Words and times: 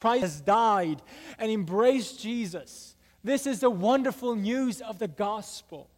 Christ 0.00 0.22
has 0.22 0.40
died 0.40 1.02
and 1.38 1.50
embraced 1.50 2.20
Jesus. 2.20 2.96
This 3.22 3.46
is 3.46 3.60
the 3.60 3.70
wonderful 3.70 4.34
news 4.34 4.80
of 4.80 4.98
the 4.98 5.08
gospel. 5.08 5.88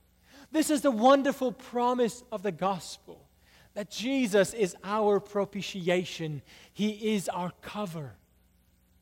This 0.50 0.70
is 0.70 0.82
the 0.82 0.90
wonderful 0.90 1.52
promise 1.52 2.22
of 2.32 2.42
the 2.42 2.52
gospel 2.52 3.26
that 3.74 3.90
Jesus 3.90 4.52
is 4.52 4.76
our 4.84 5.18
propitiation, 5.18 6.42
He 6.72 7.14
is 7.14 7.28
our 7.28 7.52
cover 7.62 8.12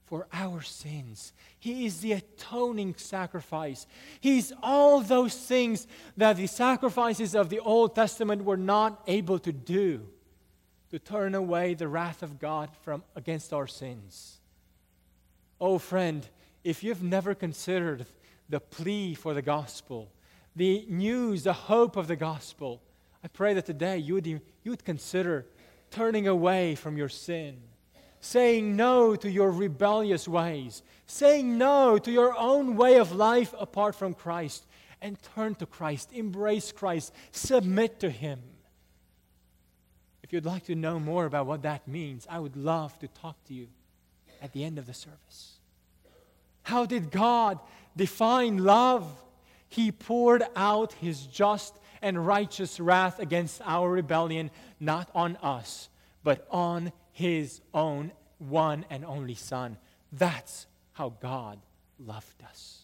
for 0.07 0.27
our 0.33 0.61
sins. 0.61 1.33
He 1.59 1.87
is 1.87 2.01
the 2.01 2.13
atoning 2.13 2.97
sacrifice. 2.97 3.87
He's 4.21 4.53
all 4.63 5.01
those 5.01 5.37
things 5.37 5.87
that 6.17 6.37
the 6.37 6.49
sacrifices 6.49 7.35
of 7.35 7.49
the 7.49 7.61
Old 7.61 7.95
Testament 7.95 8.45
were 8.45 8.57
not 8.57 9.03
able 9.07 9.39
to 9.41 9.53
do 9.53 10.09
to 10.91 10.99
turn 10.99 11.37
away 11.37 11.75
the 11.75 11.87
wrath 11.87 12.25
of 12.25 12.41
God 12.41 12.71
from 12.83 13.05
against 13.15 13.53
our 13.53 13.69
sins. 13.69 14.40
Oh 15.61 15.79
friend, 15.79 16.27
if 16.65 16.83
you've 16.83 17.03
never 17.03 17.35
considered 17.35 18.07
the 18.49 18.61
plea 18.61 19.15
for 19.15 19.35
the 19.35 19.43
gospel, 19.43 20.11
the 20.57 20.85
news, 20.89 21.45
the 21.45 21.53
hope 21.53 21.97
of 21.97 22.09
the 22.09 22.17
gospel, 22.17 22.81
I 23.23 23.29
pray 23.29 23.55
that 23.55 23.67
today 23.67 23.99
you 23.99 24.15
would, 24.15 24.27
you 24.27 24.41
would 24.67 24.85
consider 24.85 25.47
turning 25.91 26.27
away 26.27 26.75
from 26.75 26.97
your 26.97 27.09
sin 27.09 27.59
saying 28.21 28.77
no 28.77 29.17
to 29.17 29.31
your 29.31 29.51
rebellious 29.51 30.29
ways, 30.29 30.83
saying 31.07 31.57
no 31.59 31.99
to 31.99 32.13
your 32.13 32.37
own 32.39 32.77
way 32.77 32.99
of 32.99 33.13
life 33.13 33.55
apart 33.59 33.95
from 33.95 34.15
Christ, 34.15 34.67
and 35.03 35.17
turn 35.35 35.55
to 35.57 35.67
Christ, 35.67 36.13
embrace 36.13 36.73
Christ, 36.73 37.15
submit 37.33 38.01
to 38.01 38.11
Him. 38.11 38.41
If 40.23 40.33
you'd 40.33 40.45
like 40.45 40.65
to 40.65 40.75
know 40.75 41.01
more 41.01 41.25
about 41.25 41.47
what 41.47 41.63
that 41.63 41.89
means, 41.89 42.27
I 42.31 42.39
would 42.39 42.57
love 42.57 42.97
to 42.99 43.09
talk 43.09 43.43
to 43.45 43.55
you 43.55 43.69
at 44.41 44.53
the 44.53 44.65
end 44.65 44.79
of 44.79 44.87
the 44.87 44.95
service. 44.95 45.59
How 46.63 46.87
did 46.87 47.11
God 47.11 47.59
define 47.97 48.59
love? 48.59 49.07
He 49.69 49.93
poured 49.93 50.43
out 50.57 50.93
His 50.95 51.27
just 51.27 51.75
and 52.03 52.27
righteous 52.27 52.81
wrath 52.81 53.19
against 53.19 53.61
our 53.65 53.91
rebellion, 53.91 54.51
not 54.79 55.11
on 55.15 55.37
us, 55.37 55.89
but 56.23 56.47
on 56.51 56.93
his 57.13 57.61
own 57.75 58.13
one 58.39 58.85
and 58.91 59.05
only 59.05 59.35
Son. 59.35 59.77
That's 60.13 60.67
how 60.93 61.15
God 61.21 61.59
loved 61.99 62.43
us. 62.43 62.83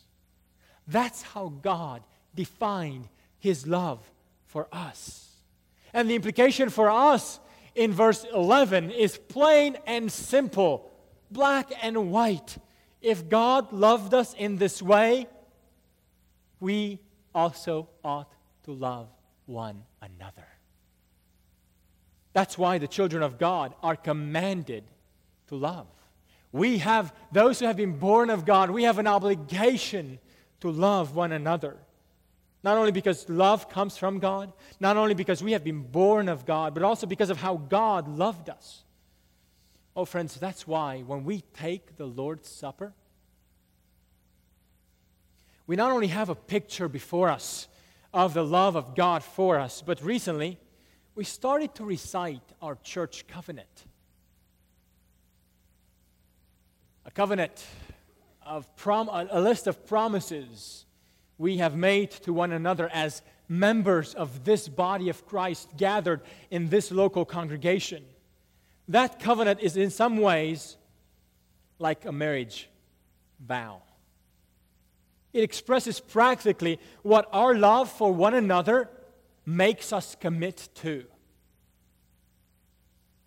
That's 0.87 1.23
how 1.23 1.53
God 1.63 2.03
defined 2.35 3.09
his 3.39 3.67
love 3.67 3.99
for 4.45 4.69
us. 4.73 5.29
And 5.93 6.11
the 6.11 6.15
implication 6.15 6.69
for 6.69 6.91
us 6.91 7.41
in 7.75 7.93
verse 7.93 8.25
11 8.33 8.91
is 8.91 9.17
plain 9.17 9.77
and 9.87 10.13
simple, 10.13 10.91
black 11.31 11.73
and 11.83 12.11
white. 12.11 12.59
If 13.01 13.29
God 13.29 13.73
loved 13.73 14.15
us 14.15 14.35
in 14.35 14.57
this 14.57 14.83
way, 14.83 15.27
we 16.61 16.99
also 17.35 17.89
ought 18.05 18.33
to 18.65 18.73
love 18.73 19.09
one 19.47 19.85
another. 20.01 20.47
That's 22.33 22.59
why 22.59 22.79
the 22.79 22.89
children 22.89 23.23
of 23.23 23.39
God 23.39 23.75
are 23.83 23.97
commanded 23.97 24.85
to 25.49 25.57
love. 25.57 25.87
We 26.53 26.79
have, 26.79 27.15
those 27.33 27.61
who 27.61 27.67
have 27.67 27.77
been 27.77 27.99
born 27.99 28.31
of 28.31 28.45
God, 28.45 28.71
we 28.71 28.85
have 28.85 28.99
an 28.99 29.07
obligation 29.07 30.19
to 30.61 30.71
love 30.71 31.15
one 31.15 31.33
another. 31.33 31.77
Not 32.63 32.79
only 32.79 32.93
because 32.93 33.29
love 33.29 33.69
comes 33.69 33.97
from 33.97 34.19
God, 34.19 34.53
not 34.81 34.97
only 34.97 35.15
because 35.15 35.43
we 35.43 35.53
have 35.53 35.63
been 35.63 35.83
born 35.83 36.29
of 36.29 36.45
God, 36.45 36.75
but 36.75 36.83
also 36.83 37.07
because 37.07 37.31
of 37.31 37.37
how 37.37 37.57
God 37.57 38.09
loved 38.09 38.51
us. 38.51 38.83
Oh, 39.97 40.05
friends, 40.05 40.35
that's 40.35 40.67
why 40.67 41.01
when 41.01 41.25
we 41.25 41.41
take 41.55 41.97
the 41.97 42.05
Lord's 42.05 42.49
Supper, 42.51 42.93
we 45.67 45.75
not 45.75 45.91
only 45.91 46.09
have 46.09 46.29
a 46.29 46.35
picture 46.35 46.87
before 46.87 47.31
us 47.31 47.67
of 48.13 48.35
the 48.35 48.45
love 48.45 48.77
of 48.77 48.95
God 48.95 49.25
for 49.25 49.59
us, 49.59 49.83
but 49.85 50.03
recently 50.03 50.59
we 51.15 51.25
started 51.25 51.75
to 51.77 51.85
recite 51.85 52.43
our 52.61 52.77
church 52.83 53.27
covenant. 53.27 53.87
A 57.07 57.11
covenant 57.11 57.65
of 58.45 58.77
prom- 58.77 59.09
a 59.09 59.41
list 59.41 59.67
of 59.67 59.87
promises 59.87 60.85
we 61.39 61.57
have 61.57 61.75
made 61.75 62.11
to 62.11 62.35
one 62.35 62.53
another 62.53 62.91
as 62.93 63.23
members 63.49 64.13
of 64.13 64.45
this 64.45 64.69
body 64.69 65.09
of 65.09 65.25
Christ 65.27 65.71
gathered 65.79 66.21
in 66.51 66.69
this 66.69 66.93
local 66.93 67.25
congregation. 67.25 68.05
That 68.89 69.19
covenant 69.19 69.61
is 69.61 69.77
in 69.77 69.91
some 69.91 70.19
ways 70.19 70.77
like 71.79 72.05
a 72.05 72.13
marriage 72.13 72.69
vow. 73.41 73.83
It 75.33 75.43
expresses 75.43 76.01
practically 76.01 76.79
what 77.03 77.29
our 77.33 77.55
love 77.55 77.91
for 77.91 78.13
one 78.13 78.35
another 78.35 78.89
makes 79.45 79.93
us 79.93 80.17
commit 80.19 80.69
to. 80.77 81.05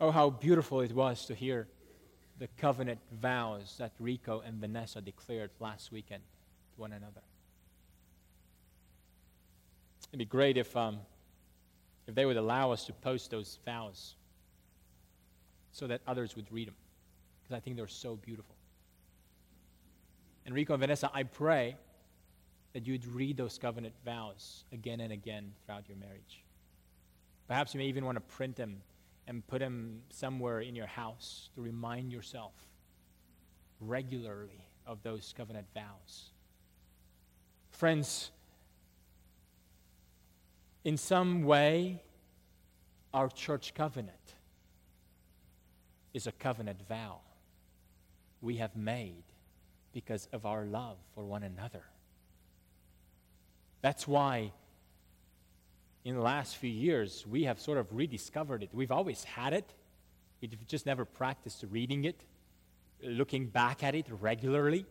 Oh, 0.01 0.11
how 0.11 0.29
beautiful 0.29 0.79
it 0.81 0.93
was 0.93 1.25
to 1.25 1.35
hear 1.35 1.67
the 2.39 2.47
covenant 2.57 3.01
vows 3.11 3.75
that 3.79 3.91
Rico 3.99 4.41
and 4.45 4.59
Vanessa 4.61 5.01
declared 5.01 5.51
last 5.59 5.91
weekend 5.91 6.23
to 6.73 6.81
one 6.81 6.93
another. 6.93 7.21
It'd 10.09 10.19
be 10.19 10.25
great 10.25 10.57
if, 10.57 10.75
um, 10.75 10.99
if 12.07 12.15
they 12.15 12.25
would 12.25 12.37
allow 12.37 12.71
us 12.71 12.85
to 12.85 12.93
post 12.93 13.29
those 13.29 13.59
vows 13.65 14.15
so 15.71 15.87
that 15.87 16.01
others 16.07 16.35
would 16.35 16.51
read 16.51 16.67
them, 16.67 16.75
because 17.43 17.55
I 17.55 17.59
think 17.59 17.75
they're 17.75 17.87
so 17.87 18.15
beautiful. 18.15 18.55
Enrico 20.45 20.73
and 20.73 20.81
Vanessa, 20.81 21.11
I 21.13 21.23
pray 21.23 21.75
that 22.73 22.87
you'd 22.87 23.05
read 23.05 23.37
those 23.37 23.57
covenant 23.57 23.93
vows 24.05 24.63
again 24.71 24.99
and 24.99 25.11
again 25.11 25.53
throughout 25.65 25.87
your 25.87 25.97
marriage. 25.97 26.43
Perhaps 27.47 27.73
you 27.73 27.79
may 27.79 27.87
even 27.87 28.05
want 28.05 28.15
to 28.15 28.21
print 28.21 28.55
them 28.55 28.81
and 29.27 29.45
put 29.47 29.59
them 29.59 30.01
somewhere 30.09 30.61
in 30.61 30.75
your 30.75 30.87
house 30.87 31.49
to 31.55 31.61
remind 31.61 32.11
yourself 32.11 32.53
regularly 33.79 34.65
of 34.85 35.01
those 35.03 35.33
covenant 35.37 35.67
vows. 35.73 36.31
Friends, 37.71 38.31
in 40.83 40.97
some 40.97 41.43
way, 41.43 42.01
our 43.13 43.29
church 43.29 43.73
covenant 43.73 44.15
is 46.13 46.27
a 46.27 46.31
covenant 46.31 46.79
vow 46.87 47.19
we 48.41 48.57
have 48.57 48.75
made 48.75 49.23
because 49.93 50.27
of 50.31 50.45
our 50.45 50.65
love 50.65 50.97
for 51.13 51.25
one 51.25 51.43
another. 51.43 51.83
That's 53.81 54.07
why 54.07 54.51
in 56.03 56.15
the 56.15 56.21
last 56.21 56.57
few 56.57 56.69
years 56.69 57.25
we 57.27 57.43
have 57.43 57.59
sort 57.59 57.77
of 57.77 57.87
rediscovered 57.93 58.63
it. 58.63 58.69
We've 58.73 58.91
always 58.91 59.23
had 59.23 59.53
it, 59.53 59.73
we've 60.41 60.67
just 60.67 60.85
never 60.85 61.05
practiced 61.05 61.63
reading 61.69 62.05
it, 62.05 62.23
looking 63.03 63.47
back 63.47 63.83
at 63.83 63.95
it 63.95 64.07
regularly. 64.09 64.85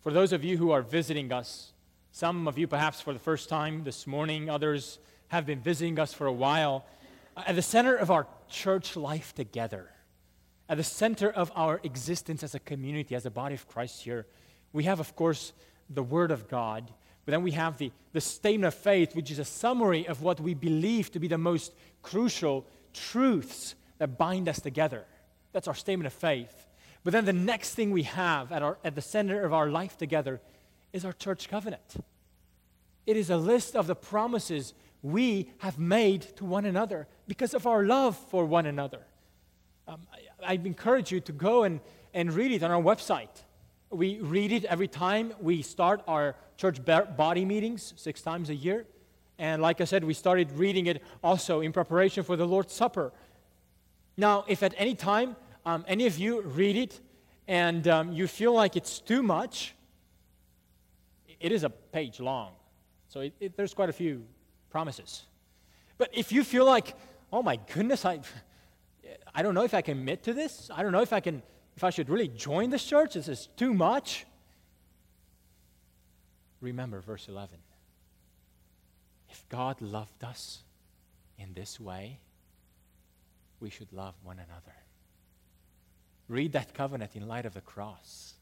For 0.00 0.12
those 0.12 0.32
of 0.32 0.44
you 0.44 0.56
who 0.56 0.70
are 0.70 0.82
visiting 0.82 1.32
us, 1.32 1.72
some 2.12 2.48
of 2.48 2.58
you 2.58 2.66
perhaps 2.66 3.00
for 3.00 3.12
the 3.12 3.18
first 3.18 3.48
time 3.48 3.84
this 3.84 4.06
morning, 4.06 4.48
others 4.48 4.98
have 5.28 5.44
been 5.44 5.60
visiting 5.60 5.98
us 5.98 6.14
for 6.14 6.26
a 6.26 6.32
while. 6.32 6.86
At 7.36 7.56
the 7.56 7.62
center 7.62 7.96
of 7.96 8.10
our 8.10 8.26
church 8.48 8.96
life 8.96 9.34
together, 9.34 9.90
at 10.68 10.76
the 10.76 10.84
center 10.84 11.30
of 11.30 11.52
our 11.54 11.80
existence 11.84 12.42
as 12.42 12.54
a 12.54 12.58
community, 12.60 13.14
as 13.14 13.26
a 13.26 13.30
body 13.30 13.54
of 13.54 13.68
Christ 13.68 14.02
here, 14.02 14.26
we 14.72 14.84
have, 14.84 15.00
of 15.00 15.14
course, 15.14 15.52
the 15.88 16.02
Word 16.02 16.30
of 16.30 16.48
God. 16.48 16.90
But 17.24 17.32
then 17.32 17.42
we 17.42 17.52
have 17.52 17.78
the, 17.78 17.92
the 18.12 18.20
statement 18.20 18.66
of 18.66 18.74
faith, 18.74 19.14
which 19.14 19.30
is 19.30 19.38
a 19.38 19.44
summary 19.44 20.06
of 20.06 20.22
what 20.22 20.40
we 20.40 20.54
believe 20.54 21.10
to 21.12 21.20
be 21.20 21.28
the 21.28 21.38
most 21.38 21.72
crucial 22.02 22.66
truths 22.92 23.74
that 23.98 24.18
bind 24.18 24.48
us 24.48 24.60
together. 24.60 25.04
That's 25.52 25.68
our 25.68 25.74
statement 25.74 26.06
of 26.06 26.12
faith. 26.12 26.66
But 27.04 27.12
then 27.12 27.24
the 27.24 27.32
next 27.32 27.74
thing 27.74 27.92
we 27.92 28.02
have 28.02 28.50
at, 28.50 28.62
our, 28.62 28.78
at 28.84 28.94
the 28.94 29.02
center 29.02 29.44
of 29.44 29.52
our 29.52 29.68
life 29.68 29.96
together 29.96 30.40
is 30.92 31.04
our 31.04 31.12
church 31.12 31.48
covenant. 31.48 32.04
It 33.06 33.16
is 33.16 33.30
a 33.30 33.36
list 33.36 33.76
of 33.76 33.86
the 33.86 33.94
promises 33.94 34.74
we 35.06 35.52
have 35.58 35.78
made 35.78 36.22
to 36.36 36.44
one 36.44 36.64
another 36.64 37.06
because 37.28 37.54
of 37.54 37.64
our 37.64 37.84
love 37.84 38.16
for 38.16 38.44
one 38.44 38.66
another. 38.66 39.06
Um, 39.86 40.00
I, 40.42 40.52
I 40.52 40.52
encourage 40.54 41.12
you 41.12 41.20
to 41.20 41.32
go 41.32 41.62
and, 41.62 41.78
and 42.12 42.32
read 42.32 42.50
it 42.50 42.64
on 42.64 42.72
our 42.72 42.82
website. 42.82 43.44
We 43.90 44.18
read 44.18 44.50
it 44.50 44.64
every 44.64 44.88
time 44.88 45.32
we 45.40 45.62
start 45.62 46.02
our 46.08 46.34
church 46.56 46.84
body 46.84 47.44
meetings, 47.44 47.94
six 47.96 48.20
times 48.20 48.50
a 48.50 48.54
year. 48.54 48.84
And 49.38 49.62
like 49.62 49.80
I 49.80 49.84
said, 49.84 50.02
we 50.02 50.12
started 50.12 50.50
reading 50.52 50.86
it 50.86 51.00
also 51.22 51.60
in 51.60 51.72
preparation 51.72 52.24
for 52.24 52.34
the 52.34 52.46
Lord's 52.46 52.72
Supper. 52.72 53.12
Now, 54.16 54.44
if 54.48 54.64
at 54.64 54.74
any 54.76 54.96
time 54.96 55.36
um, 55.64 55.84
any 55.86 56.06
of 56.06 56.18
you 56.18 56.40
read 56.40 56.74
it 56.74 57.00
and 57.46 57.86
um, 57.86 58.12
you 58.12 58.26
feel 58.26 58.52
like 58.52 58.74
it's 58.74 58.98
too 58.98 59.22
much, 59.22 59.74
it 61.38 61.52
is 61.52 61.62
a 61.62 61.70
page 61.70 62.18
long. 62.18 62.54
So 63.06 63.20
it, 63.20 63.34
it, 63.38 63.56
there's 63.56 63.72
quite 63.72 63.88
a 63.88 63.92
few 63.92 64.24
promises. 64.76 65.22
But 65.96 66.10
if 66.12 66.32
you 66.32 66.44
feel 66.44 66.66
like, 66.66 66.94
oh 67.32 67.42
my 67.42 67.58
goodness, 67.72 68.04
I, 68.04 68.20
I 69.34 69.40
don't 69.42 69.54
know 69.54 69.64
if 69.64 69.72
I 69.72 69.80
can 69.80 69.96
commit 69.96 70.24
to 70.24 70.34
this, 70.34 70.70
I 70.70 70.82
don't 70.82 70.92
know 70.92 71.00
if 71.00 71.14
I 71.14 71.20
can 71.20 71.42
if 71.76 71.82
I 71.82 71.88
should 71.88 72.10
really 72.10 72.28
join 72.28 72.68
this 72.68 72.84
church, 72.84 73.14
this 73.14 73.26
is 73.26 73.48
too 73.56 73.72
much. 73.72 74.26
Remember 76.60 77.00
verse 77.00 77.26
11. 77.26 77.56
If 79.30 79.48
God 79.48 79.80
loved 79.80 80.22
us 80.22 80.62
in 81.38 81.54
this 81.54 81.80
way, 81.80 82.20
we 83.60 83.70
should 83.70 83.90
love 83.94 84.14
one 84.22 84.36
another. 84.36 84.76
Read 86.28 86.52
that 86.52 86.74
covenant 86.74 87.16
in 87.16 87.26
light 87.26 87.46
of 87.46 87.54
the 87.54 87.62
cross. 87.62 88.34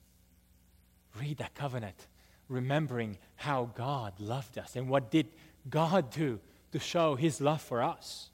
Read 1.20 1.38
that 1.38 1.54
covenant, 1.54 2.08
remembering 2.48 3.18
how 3.36 3.70
God 3.76 4.14
loved 4.18 4.58
us 4.58 4.74
and 4.74 4.88
what 4.88 5.12
did 5.12 5.28
God 5.68 6.10
do 6.10 6.40
to 6.72 6.78
show 6.78 7.14
his 7.14 7.40
love 7.40 7.60
for 7.60 7.82
us. 7.82 8.30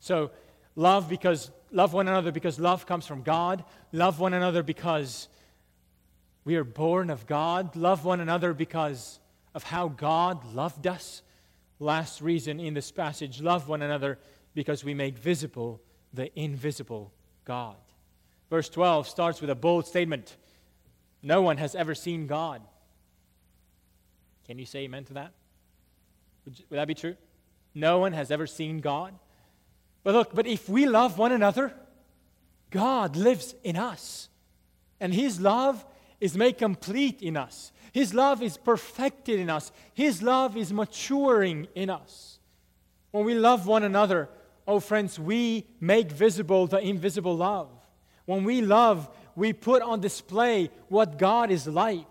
So, 0.00 0.30
love 0.74 1.08
because 1.08 1.50
love 1.72 1.92
one 1.92 2.06
another 2.06 2.32
because 2.32 2.60
love 2.60 2.86
comes 2.86 3.06
from 3.06 3.22
God, 3.22 3.64
love 3.92 4.20
one 4.20 4.34
another 4.34 4.62
because 4.62 5.28
we 6.44 6.56
are 6.56 6.64
born 6.64 7.10
of 7.10 7.26
God, 7.26 7.74
love 7.74 8.04
one 8.04 8.20
another 8.20 8.54
because 8.54 9.18
of 9.54 9.64
how 9.64 9.88
God 9.88 10.54
loved 10.54 10.86
us. 10.86 11.22
Last 11.80 12.20
reason 12.20 12.60
in 12.60 12.74
this 12.74 12.92
passage, 12.92 13.40
love 13.40 13.68
one 13.68 13.82
another 13.82 14.18
because 14.54 14.84
we 14.84 14.94
make 14.94 15.18
visible 15.18 15.80
the 16.12 16.30
invisible 16.38 17.12
God. 17.44 17.76
Verse 18.48 18.68
12 18.68 19.08
starts 19.08 19.40
with 19.40 19.50
a 19.50 19.54
bold 19.54 19.86
statement 19.86 20.36
No 21.22 21.42
one 21.42 21.56
has 21.56 21.74
ever 21.74 21.94
seen 21.94 22.26
God. 22.26 22.62
Can 24.46 24.58
you 24.58 24.66
say 24.66 24.80
amen 24.80 25.04
to 25.06 25.14
that? 25.14 25.32
Would, 26.46 26.62
would 26.70 26.76
that 26.78 26.88
be 26.88 26.94
true? 26.94 27.16
No 27.74 27.98
one 27.98 28.12
has 28.14 28.30
ever 28.30 28.46
seen 28.46 28.78
God. 28.78 29.14
But 30.02 30.14
look, 30.14 30.34
but 30.34 30.46
if 30.46 30.68
we 30.68 30.86
love 30.86 31.18
one 31.18 31.32
another, 31.32 31.74
God 32.70 33.16
lives 33.16 33.54
in 33.62 33.76
us. 33.76 34.28
And 34.98 35.12
His 35.12 35.40
love 35.40 35.84
is 36.20 36.36
made 36.36 36.56
complete 36.56 37.20
in 37.20 37.36
us. 37.36 37.72
His 37.92 38.14
love 38.14 38.42
is 38.42 38.56
perfected 38.56 39.38
in 39.38 39.50
us. 39.50 39.72
His 39.94 40.22
love 40.22 40.56
is 40.56 40.72
maturing 40.72 41.68
in 41.74 41.90
us. 41.90 42.38
When 43.10 43.24
we 43.24 43.34
love 43.34 43.66
one 43.66 43.82
another, 43.82 44.28
oh 44.66 44.80
friends, 44.80 45.18
we 45.18 45.66
make 45.80 46.10
visible 46.10 46.66
the 46.66 46.78
invisible 46.78 47.36
love. 47.36 47.68
When 48.24 48.44
we 48.44 48.60
love, 48.60 49.08
we 49.34 49.52
put 49.52 49.82
on 49.82 50.00
display 50.00 50.70
what 50.88 51.18
God 51.18 51.50
is 51.50 51.66
like 51.66 52.06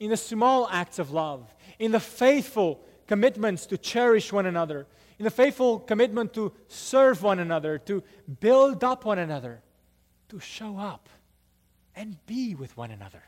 in 0.00 0.10
the 0.10 0.16
small 0.16 0.68
acts 0.70 0.98
of 0.98 1.10
love, 1.10 1.54
in 1.78 1.92
the 1.92 2.00
faithful 2.00 2.80
commitments 3.08 3.66
to 3.66 3.76
cherish 3.76 4.32
one 4.32 4.46
another, 4.46 4.86
in 5.18 5.24
the 5.24 5.30
faithful 5.30 5.80
commitment 5.80 6.32
to 6.34 6.52
serve 6.68 7.22
one 7.22 7.40
another, 7.40 7.78
to 7.78 8.04
build 8.38 8.84
up 8.84 9.04
one 9.04 9.18
another, 9.18 9.60
to 10.28 10.38
show 10.38 10.78
up 10.78 11.08
and 11.96 12.16
be 12.26 12.54
with 12.54 12.76
one 12.76 12.92
another. 12.92 13.22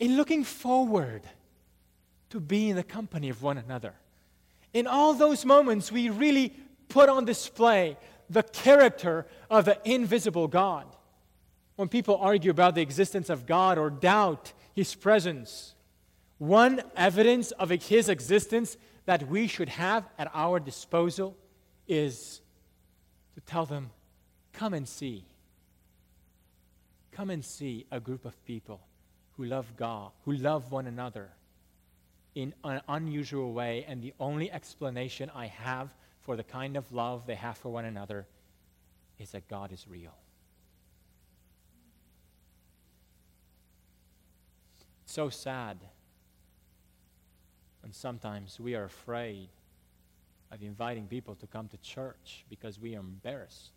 In 0.00 0.16
looking 0.16 0.42
forward 0.42 1.22
to 2.30 2.40
being 2.40 2.70
in 2.70 2.76
the 2.76 2.82
company 2.82 3.28
of 3.28 3.42
one 3.42 3.58
another. 3.58 3.94
In 4.72 4.86
all 4.86 5.14
those 5.14 5.44
moments, 5.44 5.92
we 5.92 6.08
really 6.08 6.54
put 6.88 7.08
on 7.08 7.24
display 7.24 7.96
the 8.28 8.42
character 8.42 9.26
of 9.50 9.64
the 9.64 9.78
invisible 9.84 10.48
God. 10.48 10.86
When 11.76 11.88
people 11.88 12.16
argue 12.16 12.50
about 12.50 12.74
the 12.76 12.82
existence 12.82 13.30
of 13.30 13.46
God 13.46 13.78
or 13.78 13.90
doubt 13.90 14.52
his 14.74 14.94
presence, 14.94 15.74
one 16.40 16.82
evidence 16.96 17.50
of 17.52 17.68
his 17.70 18.08
existence 18.08 18.76
that 19.04 19.28
we 19.28 19.46
should 19.46 19.68
have 19.68 20.08
at 20.18 20.28
our 20.34 20.58
disposal 20.58 21.36
is 21.86 22.40
to 23.34 23.40
tell 23.42 23.66
them, 23.66 23.90
Come 24.52 24.74
and 24.74 24.88
see. 24.88 25.24
Come 27.12 27.30
and 27.30 27.44
see 27.44 27.86
a 27.92 28.00
group 28.00 28.24
of 28.24 28.44
people 28.44 28.80
who 29.36 29.44
love 29.44 29.76
God, 29.76 30.10
who 30.24 30.32
love 30.32 30.72
one 30.72 30.86
another 30.86 31.28
in 32.34 32.54
an 32.64 32.80
unusual 32.88 33.52
way, 33.52 33.84
and 33.86 34.02
the 34.02 34.14
only 34.18 34.50
explanation 34.50 35.30
I 35.34 35.46
have 35.46 35.94
for 36.20 36.36
the 36.36 36.44
kind 36.44 36.76
of 36.76 36.90
love 36.92 37.26
they 37.26 37.36
have 37.36 37.58
for 37.58 37.68
one 37.68 37.84
another 37.84 38.26
is 39.18 39.30
that 39.30 39.46
God 39.46 39.72
is 39.72 39.86
real. 39.88 40.14
so 45.10 45.28
sad. 45.28 45.76
And 47.82 47.94
sometimes 47.94 48.60
we 48.60 48.74
are 48.74 48.84
afraid 48.84 49.48
of 50.50 50.62
inviting 50.62 51.06
people 51.06 51.34
to 51.36 51.46
come 51.46 51.68
to 51.68 51.76
church 51.78 52.44
because 52.48 52.78
we 52.78 52.94
are 52.94 53.00
embarrassed 53.00 53.70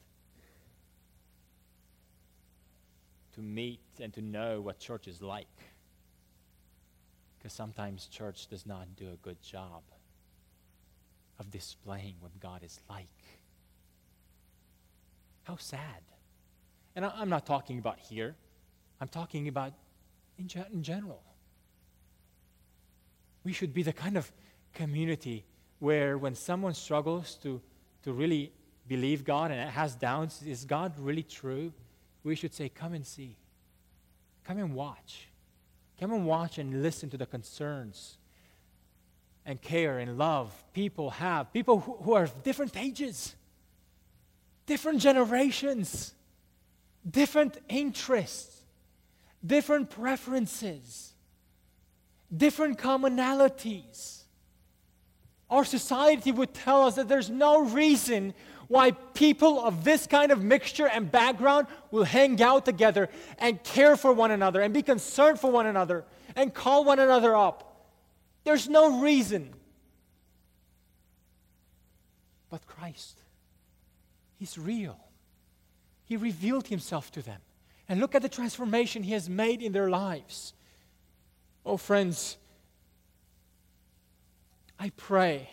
to 3.33 3.41
meet 3.41 3.79
and 3.99 4.13
to 4.13 4.21
know 4.21 4.61
what 4.61 4.79
church 4.79 5.07
is 5.07 5.21
like. 5.21 5.47
Because 7.37 7.53
sometimes 7.53 8.07
church 8.07 8.47
does 8.47 8.65
not 8.65 8.95
do 8.95 9.07
a 9.11 9.17
good 9.17 9.41
job 9.41 9.81
of 11.39 11.49
displaying 11.51 12.15
what 12.19 12.39
God 12.39 12.63
is 12.63 12.79
like. 12.89 13.07
How 15.43 15.57
sad. 15.57 16.01
And 16.95 17.05
I'm 17.05 17.29
not 17.29 17.45
talking 17.45 17.79
about 17.79 17.99
here, 17.99 18.35
I'm 19.01 19.07
talking 19.07 19.47
about 19.47 19.73
in, 20.37 20.47
ge- 20.47 20.71
in 20.71 20.83
general. 20.83 21.21
We 23.43 23.53
should 23.53 23.73
be 23.73 23.83
the 23.83 23.93
kind 23.93 24.17
of 24.17 24.31
community 24.73 25.45
where 25.79 26.17
when 26.17 26.35
someone 26.35 26.73
struggles 26.73 27.35
to, 27.43 27.61
to 28.03 28.13
really 28.13 28.51
believe 28.87 29.23
God 29.23 29.51
and 29.51 29.69
has 29.69 29.95
doubts, 29.95 30.41
is 30.41 30.65
God 30.65 30.93
really 30.99 31.23
true? 31.23 31.73
We 32.23 32.35
should 32.35 32.53
say, 32.53 32.69
Come 32.69 32.93
and 32.93 33.05
see. 33.05 33.35
Come 34.43 34.57
and 34.57 34.73
watch. 34.73 35.29
Come 35.99 36.11
and 36.11 36.25
watch 36.25 36.57
and 36.57 36.81
listen 36.81 37.09
to 37.11 37.17
the 37.17 37.25
concerns 37.25 38.17
and 39.45 39.61
care 39.61 39.99
and 39.99 40.17
love 40.17 40.51
people 40.73 41.11
have. 41.11 41.51
People 41.53 41.79
who, 41.79 41.95
who 41.97 42.13
are 42.13 42.23
of 42.23 42.43
different 42.43 42.75
ages, 42.75 43.35
different 44.65 44.99
generations, 44.99 46.13
different 47.09 47.57
interests, 47.69 48.61
different 49.45 49.89
preferences, 49.89 51.12
different 52.35 52.77
commonalities. 52.77 54.23
Our 55.49 55.65
society 55.65 56.31
would 56.31 56.53
tell 56.53 56.83
us 56.83 56.95
that 56.95 57.07
there's 57.07 57.29
no 57.29 57.63
reason 57.63 58.33
why 58.67 58.91
people 58.91 59.63
of 59.63 59.83
this 59.83 60.07
kind 60.07 60.31
of 60.31 60.43
mixture 60.43 60.87
and 60.87 61.11
background 61.11 61.67
will 61.91 62.05
hang 62.05 62.41
out 62.41 62.65
together 62.65 63.09
and 63.37 63.61
care 63.63 63.95
for 63.95 64.11
one 64.13 64.31
another 64.31 64.61
and 64.61 64.73
be 64.73 64.81
concerned 64.81 65.39
for 65.39 65.51
one 65.51 65.67
another 65.67 66.05
and 66.35 66.53
call 66.53 66.83
one 66.83 66.99
another 66.99 67.35
up. 67.35 67.91
There's 68.43 68.67
no 68.67 68.99
reason. 69.01 69.53
But 72.49 72.65
Christ, 72.65 73.19
He's 74.37 74.57
real. 74.57 74.99
He 76.05 76.17
revealed 76.17 76.67
Himself 76.67 77.11
to 77.11 77.21
them. 77.21 77.39
And 77.87 77.99
look 77.99 78.15
at 78.15 78.21
the 78.21 78.29
transformation 78.29 79.03
He 79.03 79.13
has 79.13 79.29
made 79.29 79.61
in 79.61 79.71
their 79.71 79.89
lives. 79.89 80.53
Oh, 81.73 81.77
friends, 81.77 82.37
I 84.77 84.91
pray, 84.91 85.49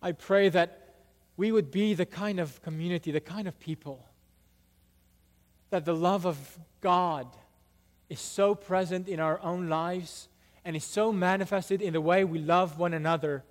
I 0.00 0.12
pray 0.12 0.50
that 0.50 0.94
we 1.36 1.50
would 1.50 1.72
be 1.72 1.94
the 1.94 2.06
kind 2.06 2.38
of 2.38 2.62
community, 2.62 3.10
the 3.10 3.18
kind 3.18 3.48
of 3.48 3.58
people 3.58 4.06
that 5.70 5.84
the 5.84 5.96
love 5.96 6.26
of 6.26 6.38
God 6.80 7.26
is 8.08 8.20
so 8.20 8.54
present 8.54 9.08
in 9.08 9.18
our 9.18 9.40
own 9.42 9.68
lives 9.68 10.28
and 10.64 10.76
is 10.76 10.84
so 10.84 11.10
manifested 11.10 11.82
in 11.82 11.92
the 11.92 12.00
way 12.00 12.22
we 12.22 12.38
love 12.38 12.78
one 12.78 12.94
another 12.94 13.42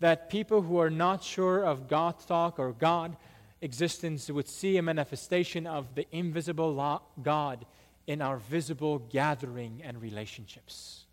that 0.00 0.30
people 0.30 0.62
who 0.62 0.78
are 0.78 0.90
not 0.90 1.22
sure 1.22 1.62
of 1.62 1.86
God 1.86 2.18
talk 2.26 2.58
or 2.58 2.72
God 2.72 3.16
existence 3.60 4.28
would 4.28 4.48
see 4.48 4.78
a 4.78 4.82
manifestation 4.82 5.68
of 5.68 5.94
the 5.94 6.08
invisible 6.10 7.00
God 7.22 7.64
in 8.10 8.20
our 8.20 8.38
visible 8.38 8.98
gathering 8.98 9.80
and 9.84 10.02
relationships. 10.02 11.04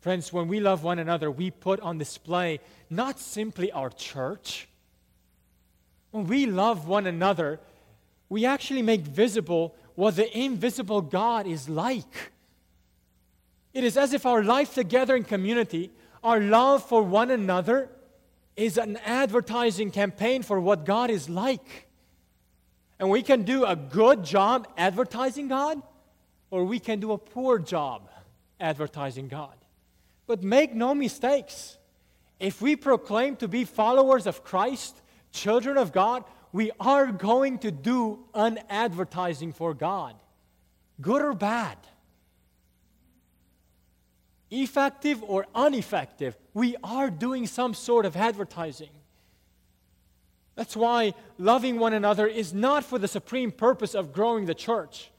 Friends, 0.00 0.30
when 0.30 0.46
we 0.46 0.60
love 0.60 0.84
one 0.84 0.98
another, 0.98 1.30
we 1.30 1.50
put 1.50 1.80
on 1.80 1.96
display 1.96 2.60
not 2.90 3.18
simply 3.18 3.72
our 3.72 3.88
church. 3.88 4.68
When 6.10 6.26
we 6.26 6.44
love 6.44 6.86
one 6.86 7.06
another, 7.06 7.60
we 8.28 8.44
actually 8.44 8.82
make 8.82 9.00
visible 9.00 9.74
what 9.94 10.16
the 10.16 10.38
invisible 10.38 11.00
God 11.00 11.46
is 11.46 11.66
like. 11.66 12.32
It 13.72 13.82
is 13.82 13.96
as 13.96 14.12
if 14.12 14.26
our 14.26 14.44
life 14.44 14.74
together 14.74 15.16
in 15.16 15.24
community, 15.24 15.90
our 16.22 16.40
love 16.40 16.84
for 16.84 17.02
one 17.02 17.30
another, 17.30 17.88
is 18.54 18.76
an 18.76 18.98
advertising 18.98 19.90
campaign 19.90 20.42
for 20.42 20.60
what 20.60 20.84
God 20.84 21.08
is 21.08 21.30
like. 21.30 21.88
And 22.98 23.08
we 23.08 23.22
can 23.22 23.44
do 23.44 23.64
a 23.64 23.74
good 23.74 24.24
job 24.24 24.68
advertising 24.76 25.48
God, 25.48 25.80
or 26.50 26.64
we 26.64 26.78
can 26.78 27.00
do 27.00 27.12
a 27.12 27.18
poor 27.18 27.58
job 27.58 28.08
advertising 28.60 29.28
God. 29.28 29.54
But 30.26 30.42
make 30.42 30.74
no 30.74 30.94
mistakes. 30.94 31.78
If 32.38 32.60
we 32.60 32.76
proclaim 32.76 33.36
to 33.36 33.48
be 33.48 33.64
followers 33.64 34.26
of 34.26 34.44
Christ, 34.44 35.00
children 35.32 35.76
of 35.76 35.92
God, 35.92 36.24
we 36.52 36.70
are 36.80 37.06
going 37.06 37.58
to 37.58 37.70
do 37.70 38.20
an 38.34 38.58
advertising 38.68 39.52
for 39.52 39.74
God, 39.74 40.14
good 41.00 41.22
or 41.22 41.34
bad. 41.34 41.76
Effective 44.50 45.22
or 45.22 45.46
ineffective, 45.54 46.36
we 46.54 46.76
are 46.82 47.10
doing 47.10 47.46
some 47.46 47.74
sort 47.74 48.06
of 48.06 48.16
advertising. 48.16 48.88
That's 50.54 50.74
why 50.74 51.12
loving 51.36 51.78
one 51.78 51.92
another 51.92 52.26
is 52.26 52.54
not 52.54 52.82
for 52.82 52.98
the 52.98 53.06
supreme 53.06 53.52
purpose 53.52 53.94
of 53.94 54.12
growing 54.12 54.46
the 54.46 54.54
church. 54.54 55.10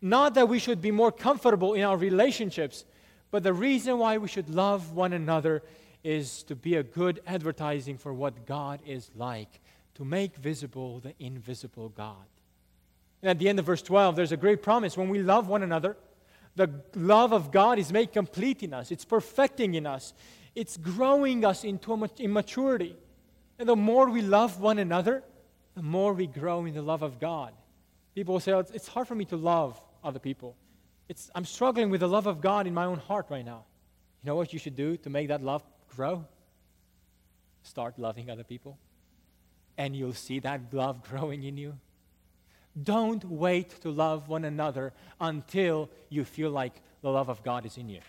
Not 0.00 0.34
that 0.34 0.48
we 0.48 0.58
should 0.58 0.80
be 0.80 0.90
more 0.90 1.10
comfortable 1.10 1.74
in 1.74 1.82
our 1.82 1.96
relationships, 1.96 2.84
but 3.30 3.42
the 3.42 3.52
reason 3.52 3.98
why 3.98 4.18
we 4.18 4.28
should 4.28 4.48
love 4.48 4.92
one 4.92 5.12
another 5.12 5.62
is 6.04 6.44
to 6.44 6.54
be 6.54 6.76
a 6.76 6.82
good 6.82 7.20
advertising 7.26 7.98
for 7.98 8.14
what 8.14 8.46
God 8.46 8.80
is 8.86 9.10
like, 9.16 9.60
to 9.96 10.04
make 10.04 10.36
visible 10.36 11.00
the 11.00 11.14
invisible 11.18 11.88
God. 11.88 12.24
And 13.22 13.30
at 13.30 13.38
the 13.38 13.48
end 13.48 13.58
of 13.58 13.64
verse 13.64 13.82
12, 13.82 14.14
there's 14.14 14.32
a 14.32 14.36
great 14.36 14.62
promise. 14.62 14.96
When 14.96 15.08
we 15.08 15.18
love 15.18 15.48
one 15.48 15.64
another, 15.64 15.96
the 16.54 16.70
love 16.94 17.32
of 17.32 17.50
God 17.50 17.78
is 17.78 17.92
made 17.92 18.12
complete 18.12 18.62
in 18.62 18.72
us, 18.72 18.90
it's 18.90 19.04
perfecting 19.04 19.74
in 19.74 19.86
us, 19.86 20.14
it's 20.54 20.76
growing 20.76 21.44
us 21.44 21.64
into 21.64 21.92
a 21.92 22.28
maturity. 22.28 22.96
And 23.58 23.68
the 23.68 23.76
more 23.76 24.08
we 24.08 24.22
love 24.22 24.60
one 24.60 24.78
another, 24.78 25.24
the 25.74 25.82
more 25.82 26.12
we 26.12 26.28
grow 26.28 26.64
in 26.64 26.74
the 26.74 26.82
love 26.82 27.02
of 27.02 27.18
God. 27.18 27.52
People 28.14 28.38
say, 28.40 28.52
oh, 28.52 28.64
it's 28.72 28.88
hard 28.88 29.06
for 29.06 29.14
me 29.14 29.24
to 29.26 29.36
love 29.36 29.80
other 30.02 30.18
people. 30.18 30.56
It's, 31.08 31.30
I'm 31.34 31.44
struggling 31.44 31.90
with 31.90 32.00
the 32.00 32.08
love 32.08 32.26
of 32.26 32.40
God 32.40 32.66
in 32.66 32.74
my 32.74 32.84
own 32.84 32.98
heart 32.98 33.26
right 33.30 33.44
now. 33.44 33.64
You 34.22 34.28
know 34.28 34.36
what 34.36 34.52
you 34.52 34.58
should 34.58 34.76
do 34.76 34.96
to 34.98 35.10
make 35.10 35.28
that 35.28 35.42
love 35.42 35.62
grow? 35.94 36.24
Start 37.62 37.98
loving 37.98 38.30
other 38.30 38.44
people. 38.44 38.78
And 39.76 39.94
you'll 39.94 40.12
see 40.12 40.40
that 40.40 40.60
love 40.72 41.02
growing 41.08 41.44
in 41.44 41.56
you. 41.56 41.78
Don't 42.80 43.24
wait 43.24 43.70
to 43.82 43.90
love 43.90 44.28
one 44.28 44.44
another 44.44 44.92
until 45.20 45.88
you 46.08 46.24
feel 46.24 46.50
like 46.50 46.74
the 47.02 47.10
love 47.10 47.28
of 47.28 47.42
God 47.42 47.64
is 47.66 47.76
in 47.76 47.88
you. 47.88 48.00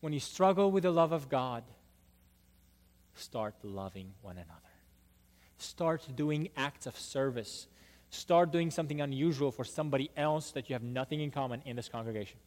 When 0.00 0.12
you 0.12 0.20
struggle 0.20 0.70
with 0.70 0.82
the 0.82 0.90
love 0.90 1.12
of 1.12 1.28
God, 1.28 1.64
start 3.14 3.54
loving 3.62 4.12
one 4.22 4.36
another. 4.36 4.60
Start 5.58 6.06
doing 6.14 6.50
acts 6.56 6.86
of 6.86 6.98
service. 6.98 7.66
Start 8.16 8.50
doing 8.50 8.70
something 8.70 9.02
unusual 9.02 9.52
for 9.52 9.62
somebody 9.62 10.10
else 10.16 10.50
that 10.52 10.70
you 10.70 10.74
have 10.74 10.82
nothing 10.82 11.20
in 11.20 11.30
common 11.30 11.60
in 11.66 11.76
this 11.76 11.88
congregation. 11.88 12.38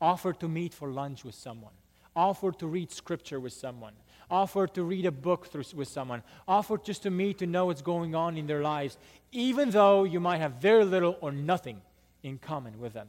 Offer 0.00 0.32
to 0.34 0.48
meet 0.48 0.72
for 0.72 0.90
lunch 0.90 1.24
with 1.24 1.34
someone. 1.34 1.74
Offer 2.14 2.52
to 2.52 2.66
read 2.66 2.90
scripture 2.90 3.38
with 3.38 3.52
someone. 3.52 3.92
Offer 4.30 4.66
to 4.68 4.82
read 4.82 5.04
a 5.04 5.12
book 5.12 5.48
through, 5.48 5.64
with 5.74 5.88
someone. 5.88 6.22
Offer 6.48 6.78
just 6.78 7.02
to 7.02 7.10
meet 7.10 7.38
to 7.38 7.46
know 7.46 7.66
what's 7.66 7.82
going 7.82 8.14
on 8.14 8.38
in 8.38 8.46
their 8.46 8.62
lives. 8.62 8.96
Even 9.30 9.68
though 9.70 10.04
you 10.04 10.20
might 10.20 10.38
have 10.38 10.52
very 10.52 10.84
little 10.84 11.18
or 11.20 11.30
nothing 11.30 11.82
in 12.22 12.38
common 12.38 12.80
with 12.80 12.94
them, 12.94 13.08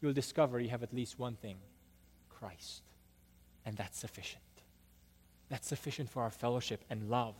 you'll 0.00 0.14
discover 0.14 0.58
you 0.58 0.70
have 0.70 0.82
at 0.82 0.94
least 0.94 1.18
one 1.18 1.34
thing 1.34 1.56
Christ. 2.30 2.80
And 3.66 3.76
that's 3.76 3.98
sufficient. 3.98 4.42
That's 5.50 5.68
sufficient 5.68 6.08
for 6.08 6.22
our 6.22 6.30
fellowship 6.30 6.82
and 6.88 7.10
love. 7.10 7.34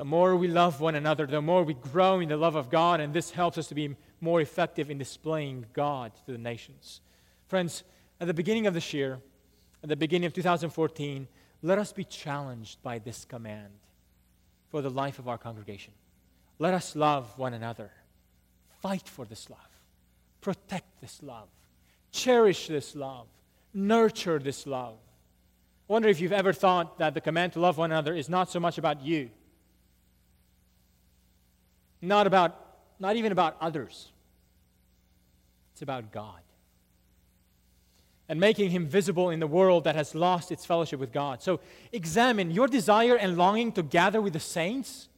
The 0.00 0.06
more 0.06 0.34
we 0.34 0.48
love 0.48 0.80
one 0.80 0.94
another, 0.94 1.26
the 1.26 1.42
more 1.42 1.62
we 1.62 1.74
grow 1.74 2.20
in 2.20 2.30
the 2.30 2.36
love 2.38 2.54
of 2.54 2.70
God, 2.70 3.00
and 3.00 3.12
this 3.12 3.32
helps 3.32 3.58
us 3.58 3.66
to 3.66 3.74
be 3.74 3.94
more 4.22 4.40
effective 4.40 4.90
in 4.90 4.96
displaying 4.96 5.66
God 5.74 6.12
to 6.24 6.32
the 6.32 6.38
nations. 6.38 7.02
Friends, 7.48 7.84
at 8.18 8.26
the 8.26 8.32
beginning 8.32 8.66
of 8.66 8.72
this 8.72 8.94
year, 8.94 9.18
at 9.82 9.90
the 9.90 9.96
beginning 9.96 10.24
of 10.24 10.32
2014, 10.32 11.28
let 11.60 11.76
us 11.76 11.92
be 11.92 12.04
challenged 12.04 12.82
by 12.82 12.98
this 12.98 13.26
command 13.26 13.74
for 14.70 14.80
the 14.80 14.88
life 14.88 15.18
of 15.18 15.28
our 15.28 15.36
congregation. 15.36 15.92
Let 16.58 16.72
us 16.72 16.96
love 16.96 17.38
one 17.38 17.52
another. 17.52 17.90
Fight 18.80 19.06
for 19.06 19.26
this 19.26 19.50
love. 19.50 19.58
Protect 20.40 20.98
this 21.02 21.22
love. 21.22 21.48
Cherish 22.10 22.68
this 22.68 22.96
love. 22.96 23.26
Nurture 23.74 24.38
this 24.38 24.66
love. 24.66 24.96
I 25.90 25.92
wonder 25.92 26.08
if 26.08 26.22
you've 26.22 26.32
ever 26.32 26.54
thought 26.54 26.96
that 27.00 27.12
the 27.12 27.20
command 27.20 27.52
to 27.52 27.60
love 27.60 27.76
one 27.76 27.92
another 27.92 28.14
is 28.14 28.30
not 28.30 28.50
so 28.50 28.60
much 28.60 28.78
about 28.78 29.02
you, 29.02 29.28
not 32.00 32.26
about, 32.26 32.56
not 32.98 33.16
even 33.16 33.32
about 33.32 33.56
others. 33.60 34.10
It's 35.72 35.82
about 35.82 36.12
God 36.12 36.40
and 38.30 38.38
making 38.38 38.70
him 38.70 38.86
visible 38.86 39.30
in 39.30 39.40
the 39.40 39.46
world 39.46 39.82
that 39.82 39.96
has 39.96 40.14
lost 40.14 40.52
its 40.52 40.64
fellowship 40.64 41.00
with 41.00 41.12
God. 41.12 41.42
So 41.42 41.58
examine 41.90 42.52
your 42.52 42.68
desire 42.68 43.16
and 43.16 43.36
longing 43.36 43.72
to 43.72 43.82
gather 43.82 44.22
with 44.22 44.34
the 44.34 44.40
saints 44.40 45.08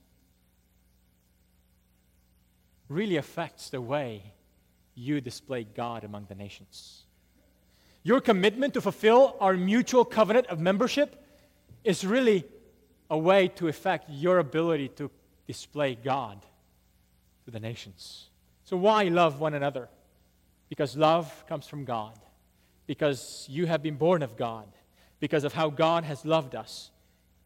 really 2.88 3.16
affects 3.16 3.68
the 3.68 3.82
way 3.82 4.32
you 4.94 5.20
display 5.20 5.64
God 5.64 6.04
among 6.04 6.24
the 6.30 6.34
nations. 6.34 7.02
Your 8.02 8.22
commitment 8.22 8.72
to 8.74 8.80
fulfill 8.80 9.36
our 9.40 9.54
mutual 9.58 10.06
covenant 10.06 10.46
of 10.46 10.58
membership 10.58 11.22
is 11.84 12.06
really 12.06 12.44
a 13.10 13.18
way 13.18 13.48
to 13.48 13.68
affect 13.68 14.08
your 14.08 14.38
ability 14.38 14.88
to 14.88 15.10
display 15.46 15.96
God 15.96 16.38
to 17.44 17.50
the 17.50 17.60
nations. 17.60 18.28
So, 18.64 18.76
why 18.76 19.04
love 19.04 19.40
one 19.40 19.54
another? 19.54 19.88
Because 20.68 20.96
love 20.96 21.44
comes 21.48 21.66
from 21.66 21.84
God, 21.84 22.18
because 22.86 23.46
you 23.50 23.66
have 23.66 23.82
been 23.82 23.96
born 23.96 24.22
of 24.22 24.36
God, 24.36 24.66
because 25.20 25.44
of 25.44 25.52
how 25.52 25.70
God 25.70 26.04
has 26.04 26.24
loved 26.24 26.54
us, 26.54 26.90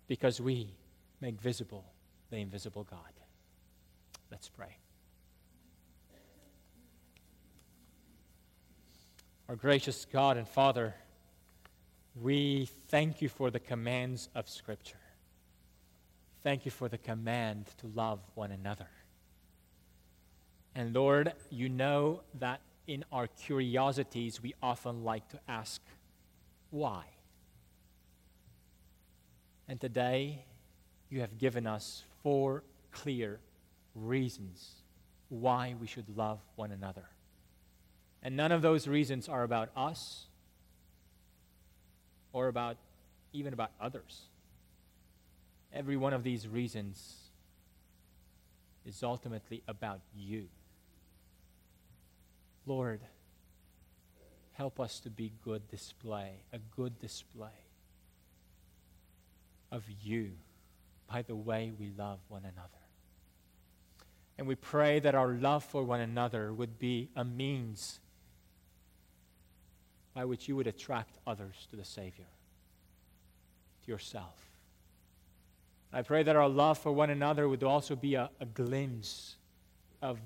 because 0.07 0.41
we 0.41 0.75
make 1.21 1.41
visible 1.41 1.85
the 2.31 2.37
invisible 2.37 2.85
God. 2.85 3.01
Let's 4.31 4.49
pray. 4.49 4.77
Our 9.49 9.57
gracious 9.57 10.07
God 10.13 10.37
and 10.37 10.49
Father, 10.49 10.95
we 12.21 12.69
thank 12.89 13.23
you 13.23 13.29
for 13.29 13.51
the 13.51 13.61
commands 13.61 14.29
of 14.35 14.49
Scripture. 14.49 14.97
Thank 16.43 16.65
you 16.65 16.71
for 16.71 16.89
the 16.89 16.99
command 16.99 17.67
to 17.79 17.87
love 17.89 18.21
one 18.35 18.51
another. 18.51 18.89
And 20.77 20.95
Lord, 20.95 21.33
you 21.49 21.71
know 21.71 22.21
that 22.39 22.61
in 22.87 23.03
our 23.11 23.29
curiosities, 23.29 24.43
we 24.43 24.55
often 24.63 25.05
like 25.05 25.27
to 25.31 25.41
ask, 25.49 25.81
why? 26.69 27.05
And 29.67 29.81
today, 29.81 30.45
you 31.09 31.21
have 31.21 31.39
given 31.39 31.67
us 31.67 32.05
four 32.23 32.63
clear 32.93 33.41
reasons 33.95 34.75
why 35.31 35.75
we 35.81 35.87
should 35.87 36.15
love 36.15 36.41
one 36.57 36.71
another. 36.71 37.09
And 38.23 38.37
none 38.37 38.53
of 38.53 38.61
those 38.61 38.87
reasons 38.87 39.31
are 39.31 39.45
about 39.45 39.71
us 39.75 40.27
or 42.35 42.49
about 42.49 42.77
even 43.33 43.55
about 43.55 43.71
others. 43.81 44.25
Every 45.73 45.97
one 45.97 46.13
of 46.13 46.23
these 46.23 46.47
reasons 46.47 47.31
is 48.85 49.03
ultimately 49.03 49.63
about 49.67 50.01
you. 50.15 50.49
Lord, 52.67 53.01
help 54.53 54.81
us 54.81 55.01
to 55.01 55.11
be 55.11 55.33
good 55.45 55.69
display, 55.69 56.41
a 56.53 56.59
good 56.59 56.99
display 56.99 57.49
of 59.71 59.85
you 60.03 60.33
by 61.09 61.23
the 61.23 61.37
way 61.37 61.73
we 61.79 61.91
love 61.97 62.19
one 62.29 62.43
another. 62.43 62.69
And 64.39 64.47
we 64.47 64.55
pray 64.55 64.99
that 65.01 65.15
our 65.15 65.29
love 65.29 65.65
for 65.65 65.83
one 65.83 66.01
another 66.01 66.53
would 66.53 66.79
be 66.79 67.09
a 67.17 67.25
means 67.25 68.01
by 70.15 70.25
which 70.25 70.49
you 70.49 70.57
would 70.57 70.67
attract 70.67 71.19
others 71.27 71.67
to 71.71 71.77
the 71.77 71.85
Savior, 71.85 72.27
to 73.85 73.91
yourself. 73.91 74.51
I 75.93 76.03
pray 76.03 76.23
that 76.23 76.37
our 76.37 76.49
love 76.49 76.79
for 76.79 76.93
one 76.93 77.11
another 77.11 77.49
would 77.49 77.63
also 77.63 77.97
be 77.97 78.15
a, 78.15 78.31
a 78.41 78.47
glimpse 78.47 79.37
of 80.03 80.19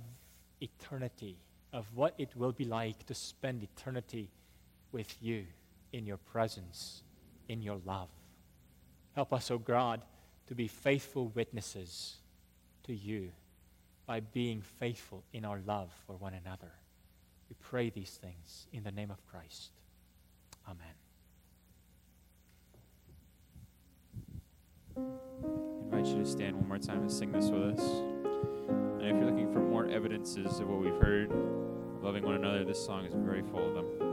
eternity, 0.61 1.37
of 1.73 1.87
what 1.95 2.15
it 2.19 2.35
will 2.37 2.53
be 2.53 2.65
like 2.65 3.07
to 3.07 3.15
spend 3.15 3.63
eternity 3.63 4.31
with 4.93 5.17
you 5.21 5.45
in 5.93 6.07
your 6.07 6.17
presence, 6.17 7.03
in 7.49 7.63
your 7.63 7.81
love. 7.85 8.09
Help 9.15 9.33
us, 9.33 9.51
O 9.51 9.55
oh 9.55 9.59
God, 9.59 10.03
to 10.47 10.55
be 10.55 10.69
faithful 10.69 11.29
witnesses 11.29 12.17
to 12.85 12.95
you 12.95 13.31
by 14.07 14.21
being 14.21 14.61
faithful 14.61 15.25
in 15.33 15.45
our 15.45 15.61
love 15.67 15.91
for 16.07 16.17
one 16.17 16.35
another. 16.35 16.73
We 17.49 17.57
pray 17.61 17.91
these 17.91 18.19
things 18.21 18.67
in 18.73 18.83
the 18.83 18.91
name 18.91 19.11
of 19.11 19.25
Christ. 19.27 19.71
Amen. 20.67 20.79
I 24.97 25.97
invite 25.97 26.07
you 26.07 26.23
to 26.23 26.27
stand 26.27 26.57
one 26.57 26.69
more 26.69 26.79
time 26.79 27.03
and 27.03 27.13
sing 27.13 27.33
this 27.33 27.47
with 27.47 27.79
us. 27.79 28.20
And 29.01 29.09
if 29.09 29.17
you're 29.17 29.31
looking 29.31 29.51
for 29.51 29.61
more 29.61 29.87
evidences 29.87 30.61
of 30.61 30.69
what 30.69 30.81
we've 30.81 31.01
heard, 31.01 31.31
loving 32.03 32.23
one 32.23 32.35
another, 32.35 32.67
this 32.67 32.85
song 32.85 33.07
is 33.07 33.15
very 33.15 33.43
full 33.51 33.67
of 33.67 33.75
them. 33.75 34.10